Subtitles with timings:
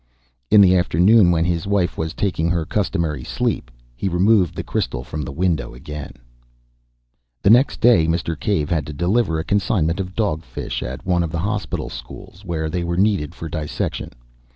[0.49, 5.03] In the afternoon, when his wife was taking her customary sleep, he removed the crystal
[5.03, 6.13] from the window again.
[7.43, 8.33] The next day Mr.
[8.39, 12.43] Cave had to deliver a consignment of dog fish at one of the hospital schools,
[12.43, 14.11] where they were needed for dissection.